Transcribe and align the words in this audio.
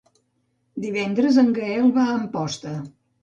Divendres 0.85 1.37
en 1.43 1.51
Gaël 1.59 1.93
va 1.99 2.07
a 2.09 2.17
Amposta. 2.21 2.73